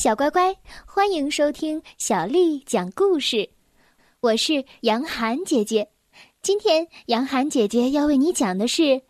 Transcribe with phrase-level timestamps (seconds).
[0.00, 0.56] 小乖乖，
[0.86, 3.50] 欢迎收听小丽讲故事。
[4.20, 5.90] 我是杨涵姐姐，
[6.40, 8.82] 今天杨涵姐姐要为你讲的是《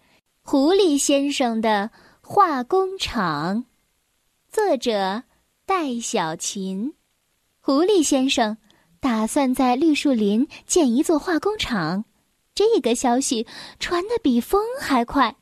[0.43, 3.59] 狐狸先生的化工厂》，
[4.51, 5.23] 作者
[5.65, 6.95] 戴小琴。
[7.61, 8.59] 狐狸先生
[8.99, 12.05] 打算在绿树林建一座化工厂，
[12.53, 13.47] 这个消息
[13.79, 15.37] 传得比风还快。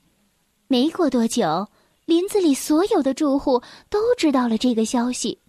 [0.67, 1.69] 没过多久。
[2.09, 5.41] 林子里所有的住户都知道了这个消息。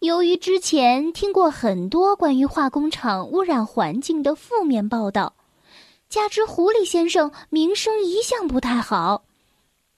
[0.00, 5.34] 由于之前听过很多关于化工厂污染环境的负面报道，
[6.10, 9.24] 加之狐狸先生名声一向不太好，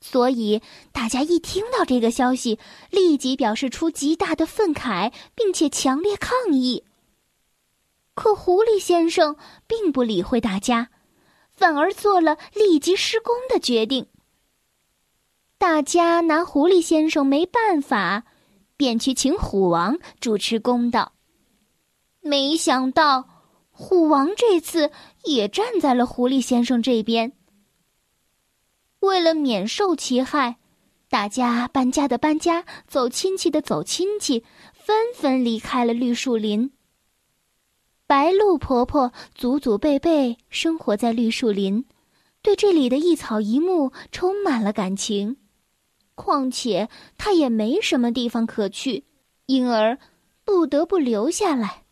[0.01, 0.63] 所以
[0.93, 2.61] 大家一听到这个消息，
[2.93, 6.85] 立即表示出极大的愤慨，并且强烈抗议。
[8.15, 9.35] 可狐狸先生
[9.67, 10.91] 并不理会大家，
[11.51, 14.07] 反而做了立即施工的决定。
[15.59, 18.25] 大家拿狐狸先生没办法，
[18.77, 21.13] 便去请虎王主持公道。
[22.21, 23.25] 没想到，
[23.71, 24.91] 虎王这次
[25.25, 27.33] 也站在了狐狸先生这边。
[29.01, 30.57] 为了免受其害，
[31.09, 34.45] 大家搬家的搬家，走亲戚的走亲戚，
[34.75, 36.71] 纷纷离开了绿树林。
[38.07, 41.85] 白鹿婆婆祖祖辈辈生活在绿树林，
[42.43, 45.39] 对这里的一草一木充满了感情。
[46.17, 49.05] 况且他也没什么地方可去，
[49.47, 49.97] 因而
[50.45, 51.85] 不得不留下来。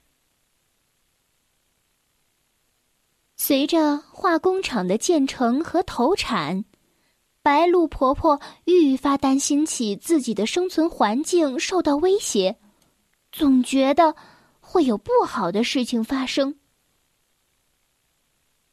[3.37, 6.65] 随着化工厂的建成和投产，
[7.43, 12.57] 白鹿婆婆愈发担心起自己的生存环境受到威胁，
[13.31, 14.17] 总觉得
[14.61, 16.57] 会有不好的事情发生。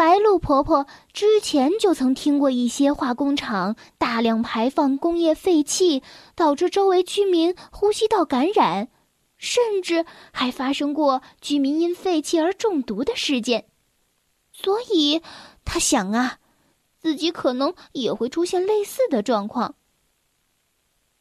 [0.01, 6.01] 白鹿婆婆之前就曾听过一些化工厂大量排放工业废气，
[6.33, 8.87] 导致周围居民呼吸道感染，
[9.37, 13.65] 甚至还发生过居民因废气而中毒的事件。
[14.51, 15.21] 所以，
[15.63, 16.39] 她想啊，
[16.99, 19.75] 自己可能也会出现类似的状况。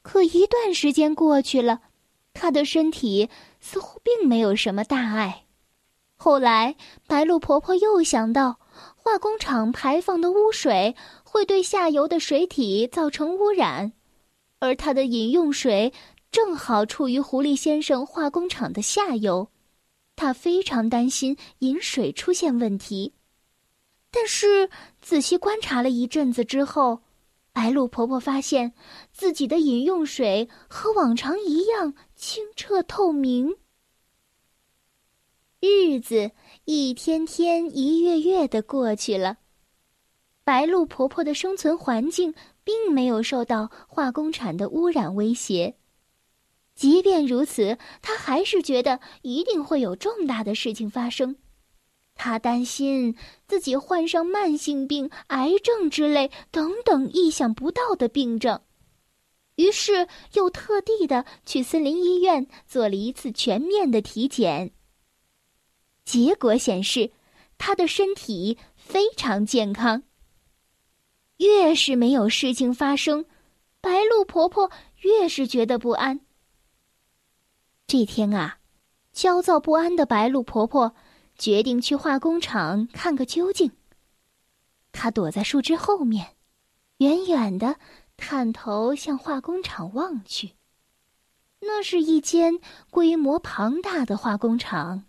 [0.00, 1.82] 可一段时间过去了，
[2.32, 3.28] 她的身体
[3.60, 5.44] 似乎并没有什么大碍。
[6.16, 6.76] 后来，
[7.06, 8.59] 白鹿婆婆又想到。
[9.10, 10.94] 化工厂排放的污水
[11.24, 13.92] 会对下游的水体造成污染，
[14.60, 15.92] 而它的饮用水
[16.30, 19.48] 正好处于狐狸先生化工厂的下游，
[20.14, 23.14] 他非常担心饮水出现问题。
[24.12, 27.00] 但是仔细观察了一阵子之后，
[27.52, 28.74] 白鹿婆婆发现
[29.12, 33.56] 自己的饮用水和往常一样清澈透明。
[35.62, 36.30] 日子
[36.64, 39.36] 一天天、一月月的过去了，
[40.42, 42.34] 白鹿婆婆的生存环境
[42.64, 45.76] 并没有受到化工厂的污染威胁。
[46.74, 51.36] 即便如此，她还是觉得一定会有重大的事情发生。
[52.14, 53.14] 她担心
[53.46, 58.62] 自己患上慢性病、癌症之类等等意想不到的病症，
[59.56, 64.72] 于是又特地的去森林医院做了一次全面的体检。
[66.04, 67.12] 结果显示，
[67.58, 70.02] 他的身体非常健康。
[71.36, 73.24] 越是没有事情发生，
[73.80, 76.20] 白鹿婆婆越是觉得不安。
[77.86, 78.58] 这天啊，
[79.12, 80.94] 焦躁不安的白鹿婆婆
[81.38, 83.72] 决定去化工厂看个究竟。
[84.92, 86.36] 她躲在树枝后面，
[86.98, 87.76] 远远的
[88.16, 90.52] 探头向化工厂望去。
[91.60, 92.58] 那是一间
[92.90, 95.04] 规模庞大的化工厂。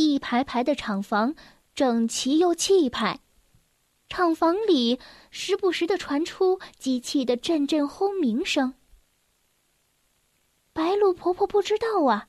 [0.00, 1.34] 一排排的厂房，
[1.74, 3.20] 整齐又气派。
[4.08, 4.98] 厂房里
[5.30, 8.74] 时不时的传出机器的阵阵轰鸣声。
[10.72, 12.28] 白鹿婆婆不知道啊，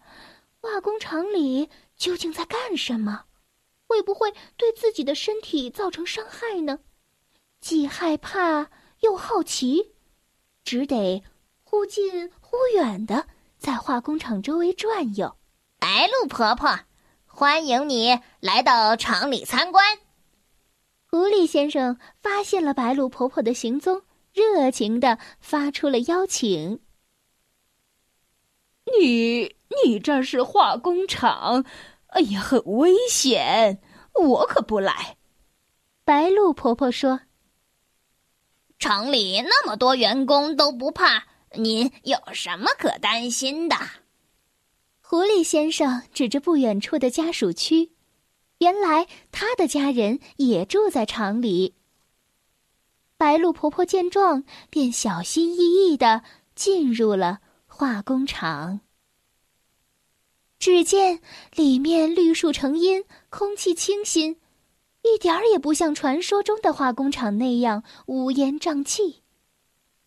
[0.59, 3.25] 化工厂里究竟在干什么？
[3.87, 6.79] 会不会对自己的身体造成伤害呢？
[7.61, 9.93] 既害怕又好奇，
[10.63, 11.23] 只得
[11.63, 13.27] 忽近忽远的
[13.57, 15.37] 在化工厂周围转悠。
[15.79, 16.79] 白鹿婆婆。
[17.33, 19.97] 欢迎你来到厂里参观。
[21.09, 24.01] 狐狸先生发现了白鹿婆婆的行踪，
[24.33, 26.81] 热情的发出了邀请。
[28.85, 29.55] 你
[29.85, 31.65] 你这是化工厂，
[32.07, 33.81] 哎呀，很危险，
[34.13, 35.17] 我可不来。
[36.03, 37.21] 白鹿婆婆说
[38.77, 41.23] ：“厂里那么多员工都不怕，
[41.53, 43.75] 您有什么可担心的？”
[45.11, 47.91] 狐狸先生指着不远处的家属区，
[48.59, 51.75] 原来他的家人也住在厂里。
[53.17, 56.23] 白鹿婆婆见状，便小心翼翼的
[56.55, 58.79] 进入了化工厂。
[60.59, 61.19] 只见
[61.55, 64.37] 里面绿树成荫，空气清新，
[65.01, 69.23] 一点儿也不像传说中的化工厂那样乌烟瘴气。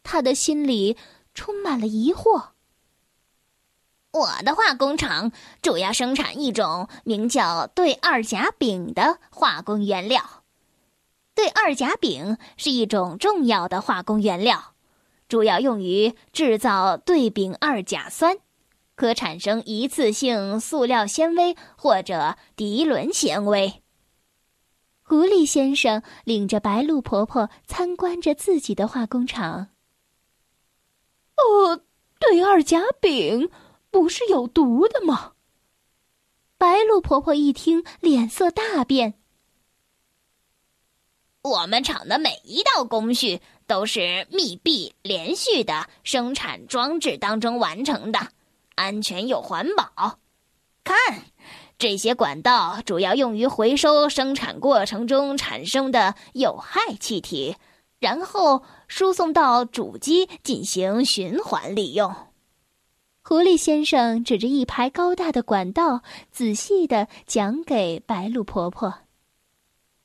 [0.03, 0.97] 他的心里
[1.35, 2.54] 充满了疑惑。
[4.15, 10.45] 我的化工厂主要生产一种名叫对二甲丙的化工原料。
[11.35, 14.75] 对二甲丙是一种重要的化工原料，
[15.29, 18.37] 主要用于制造对丙二甲酸，
[18.95, 23.83] 可产生一次性塑料纤维或者涤纶纤维。
[25.03, 29.71] 狐狸先生领着白鹿婆婆参观着自己的化工厂。
[31.37, 31.81] 哦，
[32.21, 33.51] 对二甲丙。
[33.95, 35.35] 不是有毒的吗？
[36.59, 39.15] 白鹿婆婆一听，脸色大变。
[41.43, 48.19] 我们厂的每一道工序都是密闭、连续的生产装置当中完成的，
[48.75, 50.19] 安全又环保。
[50.83, 50.97] 看，
[51.79, 57.55] 这些管道主要用于回收生产过程中产生的有害气体，
[58.01, 62.13] 然后输送到主机进行循环利用。
[63.27, 68.93] 狐狸先生指着一排高大的管道，仔细的讲给白鹿婆婆。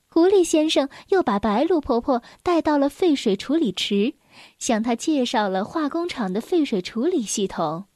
[0.08, 4.14] 狐狸先生又把白鹿婆婆带到了废水处理池，
[4.58, 7.88] 向她介绍了化工厂的废水处理系统。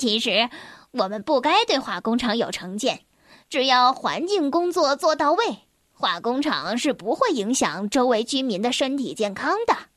[0.00, 0.50] 其实，
[0.90, 3.02] 我们不该对化工厂有成见，
[3.48, 5.60] 只要环境工作做到位，
[5.92, 9.93] 化工厂是不会影响周围居民的身体健康的。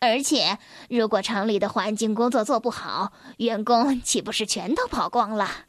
[0.00, 0.58] 而且，
[0.88, 5.66] 如果厂里的环境工作做不好，员工岂不是全都跑光了？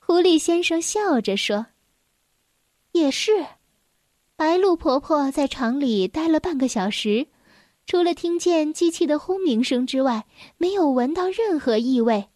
[0.00, 1.66] 狐狸先生笑着说
[2.92, 3.46] ：“也是。”
[4.36, 7.28] 白鹿婆婆在厂里待了半个小时，
[7.86, 10.26] 除了听见机器的轰鸣声之外，
[10.56, 12.28] 没有闻到任何异味。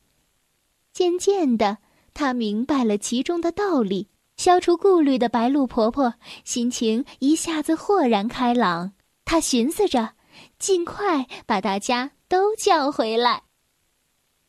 [0.93, 1.79] 渐渐的，
[2.15, 4.09] 她明白了其中的道理。
[4.37, 6.15] 消除顾虑的白鹿婆婆
[6.45, 8.93] 心情一下子豁然开朗。
[9.25, 10.18] 她寻思着。
[10.59, 13.43] 尽快把大家都叫回来。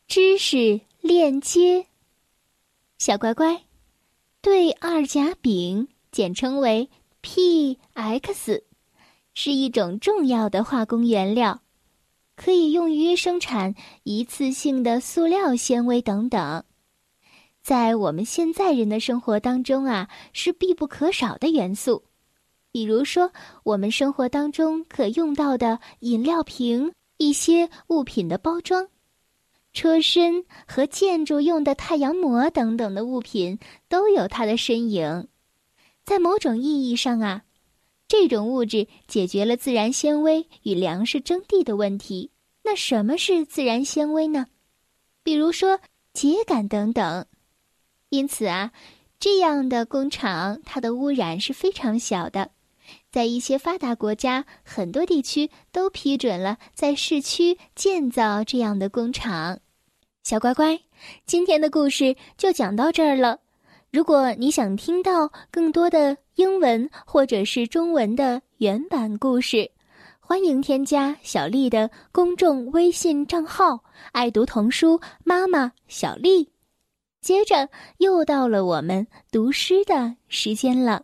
[0.06, 1.86] 知识链接，
[2.98, 3.62] 小乖乖，
[4.40, 6.90] 对二甲丙简称为
[7.22, 8.62] PX，
[9.34, 11.62] 是一种重要的化工原料，
[12.34, 16.64] 可以用于生产一次性的塑料纤维等等。
[17.62, 22.04] 在我们现在人的生活当中啊，是必不可少的元素。
[22.72, 23.32] 比如说，
[23.64, 28.86] 我们生活当中可用到的饮料瓶、一些物品的包装、
[29.72, 33.58] 车身和建筑用的太阳膜等等的物品，
[33.88, 35.26] 都有它的身影。
[36.04, 37.42] 在某种意义上啊，
[38.06, 42.30] 这种物质解决了自然纤维与粮食征地的问题。
[42.62, 44.46] 那什么是自然纤维呢？
[45.24, 45.80] 比如说
[46.14, 47.26] 秸秆等等。
[48.10, 48.72] 因此啊，
[49.18, 52.50] 这样的工厂它的污染是非常小的。
[53.10, 59.58] 在一些发达国家，很多地区都批准了在市区建造这样的工厂。
[60.22, 60.78] 小乖乖，
[61.26, 63.38] 今天的故事就讲到这儿了。
[63.90, 69.68] 如果你想听到更多的英文或者是中文的原版故事，
[70.20, 73.82] 欢迎添加小丽的公众微信账号
[74.12, 76.48] “爱读童书妈妈小丽”。
[77.20, 77.68] 接着
[77.98, 81.02] 又到了我们读诗的时间了。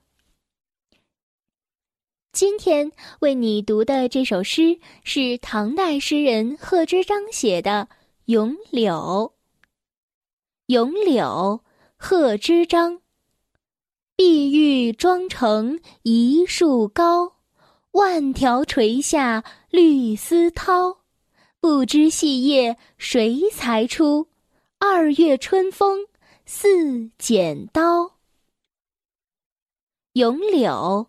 [2.36, 7.88] 今天为你读的这首诗是唐代诗人贺知章写的
[8.26, 8.92] 《咏柳》。
[10.66, 11.62] 《咏柳》
[11.96, 13.00] 贺知章。
[14.16, 17.36] 碧玉妆成一树高，
[17.92, 20.98] 万条垂下绿丝绦。
[21.58, 24.28] 不知细叶谁裁出？
[24.78, 26.06] 二月春风
[26.44, 28.02] 似剪刀。
[30.12, 31.08] 《咏柳》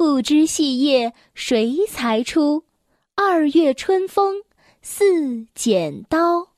[0.00, 2.64] 不知细叶谁裁出？
[3.14, 4.36] 二月春风
[4.80, 6.49] 似剪刀。